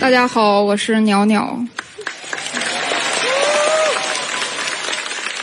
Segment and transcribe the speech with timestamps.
[0.00, 1.62] 大家好，我是鸟鸟。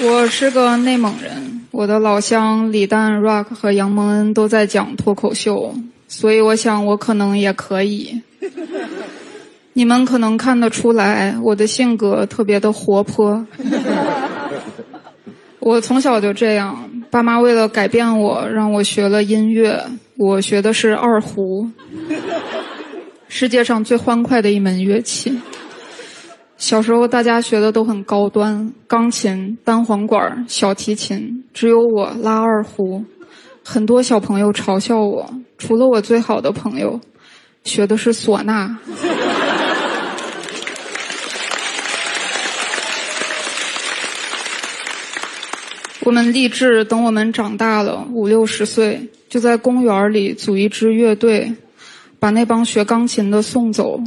[0.02, 5.76] 我是个内蒙人，我的老乡李诞、Rock 和杨蒙恩都在讲脱口秀，
[6.08, 8.20] 所以我想我可能也可以。
[9.74, 13.46] 你们可能看得出来，我的性格特别的活泼。
[15.60, 19.80] 我从小就这样，爸妈为了改变我，让我学了音乐。
[20.18, 21.70] 我学的是二胡，
[23.30, 25.38] 世界上最欢快的一门乐器。
[26.58, 33.04] 小时候大家学的都很高端，钢琴、单簧管、小提琴，只有我拉二胡。
[33.64, 37.00] 很多小朋友嘲笑我，除了我最好的朋友，
[37.64, 38.78] 学的是唢呐。
[46.06, 51.54] 我们立志，等我们长大了五六十岁，就在公园里组一支乐队，
[52.20, 54.00] 把那帮学钢琴的送走。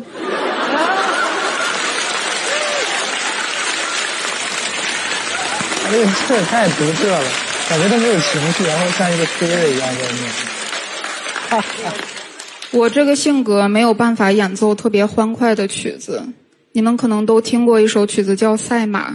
[5.90, 7.24] 这个这也太独特了，
[7.68, 11.64] 感觉都没有情绪，然后像一个推了一样在念。
[12.70, 16.22] 我这个性格没有办法演奏特别欢快的曲子，
[16.70, 19.10] 你们可能都听过一首曲子叫《赛马》，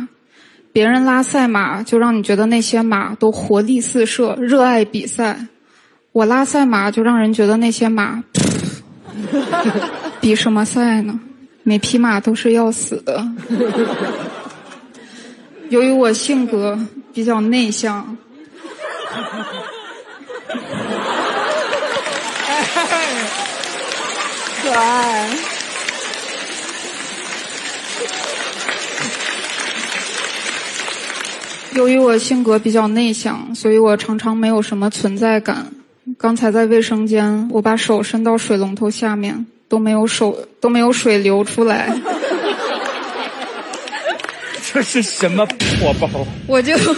[0.74, 5.48] 别人拉赛马就让你觉得那些马都活力四射、热爱比赛，
[6.12, 8.22] 我拉赛马就让人觉得那些马，
[10.22, 11.20] 比什么赛呢？
[11.64, 13.28] 每匹马都是要死的。
[15.70, 16.80] 由于我性格
[17.14, 18.16] 比较内向，
[24.62, 25.30] 可爱。
[31.74, 35.66] 由于我性格比较内向，所以我常常没有什么存在感。
[36.18, 41.94] 刚才在卫生间，我把手伸到水龙头下面，都没有手都没有水流出来。
[44.74, 46.08] 这是什么破包？
[46.48, 46.76] 我就，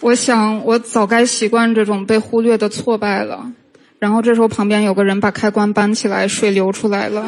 [0.00, 3.52] 我想我早该习惯这种被忽略的挫败了。
[3.98, 7.26] 然后这时候旁边有个人把开关搬起来，水流出来了。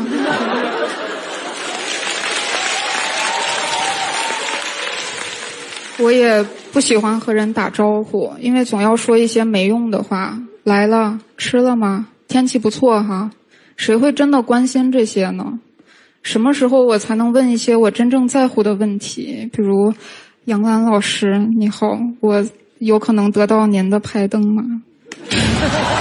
[6.03, 10.39] 我也不喜欢和人打招呼，因为总要说一些没用的话。
[10.65, 12.07] 来了，吃了吗？
[12.29, 13.31] 天气不错哈。
[13.77, 15.59] 谁会真的关心这些呢？
[16.23, 19.49] 什么时候我才能问一些我真正在乎的问题？
[19.53, 19.93] 比如，
[20.45, 22.45] 杨澜老师，你好，我
[22.79, 24.63] 有可能得到您的拍灯吗？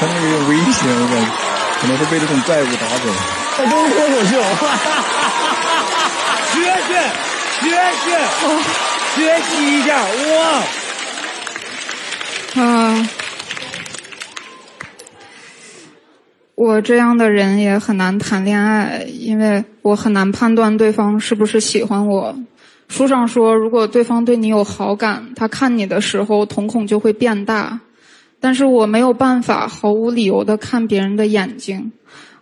[0.00, 1.28] 他那个危险，我感觉
[1.78, 3.04] 可能会被这种怪物打走。
[3.58, 4.32] 在东脱口秀，
[6.54, 6.56] 学
[6.88, 6.96] 学
[7.60, 7.68] 学
[8.00, 8.08] 学
[9.14, 10.00] 学习一下
[12.56, 12.62] 哇！
[12.62, 13.06] 啊，
[16.54, 22.34] 我这样的人也很难谈恋爱，因为我很难判断对方是不是喜欢我。
[22.88, 27.78] 书上说，如果对方对你有好感，他看你的时候瞳孔就会变大。
[28.40, 31.92] 但是我没有办法毫无理由的看别人的眼睛，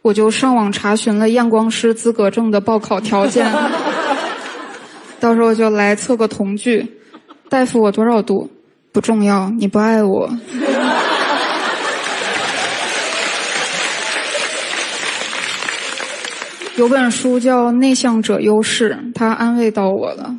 [0.01, 3.53] 我就上网查询了验光师资格证的报考条件，
[5.19, 6.87] 到时候就来测个瞳距。
[7.49, 8.49] 大夫，我多少度？
[8.93, 10.31] 不重要，你不爱我。
[16.77, 20.37] 有本书叫《内向者优势》，它安慰到我了。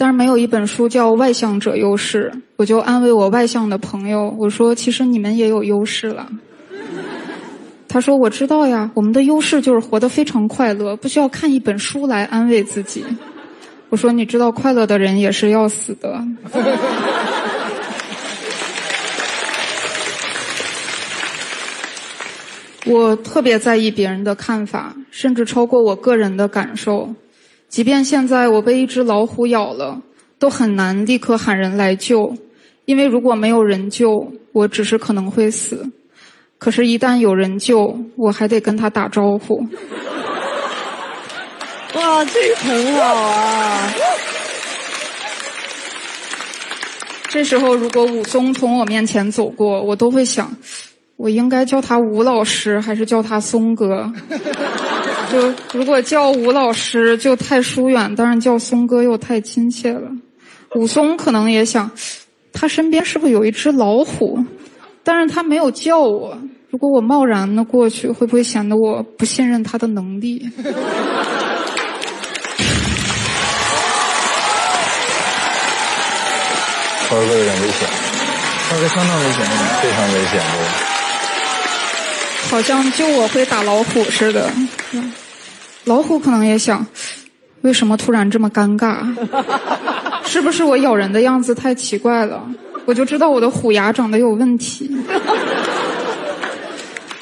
[0.00, 6.28] 但是没有一本书叫《外向者优势》，我就安慰我外向的朋友，我说：“其实你们也有优势了。”
[7.88, 13.04] 他说：“我知道呀，我们的优势就是活得非常快乐，不需要看一本书来安慰自己。”
[13.90, 16.24] 我说：“你知道，快乐的人也是要死的。
[22.86, 27.12] ”我特别在意别人的看法，甚至超过我个人的感受。
[27.68, 30.00] 即便现在我被一只老虎咬了，
[30.38, 32.34] 都很难立刻喊人来救，
[32.86, 35.90] 因为如果没有人救，我只是可能会死。
[36.56, 39.64] 可是，一旦有人救，我还得跟他打招呼。
[41.94, 43.92] 哇，这个很好啊！
[47.28, 50.50] 这时候，如果武松从我面前走过，我都会想，
[51.16, 54.10] 我应该叫他吴老师，还是叫他松哥？
[55.30, 60.10] 就如果叫吴老师就太疏远，但是叫松哥又太亲切了。
[60.74, 61.90] 武松可能也想，
[62.52, 64.38] 他身边是不是有一只老虎？
[65.04, 66.36] 但是他没有叫我，
[66.70, 70.50] 如果我贸然的过去，会不会显得我不信任他的能力？
[77.08, 77.88] 超哥有点危险，
[78.68, 79.46] 超哥相当危险，
[79.80, 80.42] 非常危险的。
[82.50, 84.50] 好像就我会打老虎似的。
[85.84, 86.86] 老虎可能也想，
[87.62, 88.98] 为什么突然这么尴尬？
[90.24, 92.42] 是不是我咬人的样子太奇怪了？
[92.84, 94.90] 我就知道我的虎牙长得有问题。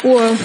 [0.02, 0.36] 我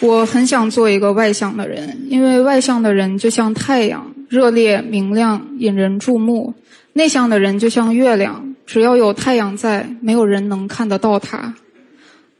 [0.00, 6.52] 我很想做一个外向的人，因为外向的人就像太阳，热烈明亮，引人注目；
[6.92, 11.54] 内向的人就像月亮，只要有太阳在，没有人能看得到它。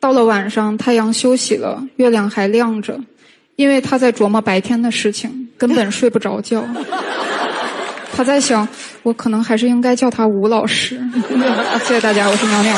[0.04, 3.00] 到了晚上，太阳休息了，月亮还亮着，
[3.56, 6.62] 因为他在琢磨白天的事情，根本睡不着觉。
[8.14, 8.68] 他在想，
[9.02, 11.00] 我可能还是应该叫他吴老师。
[11.88, 12.76] 谢谢大家，我是苗苗。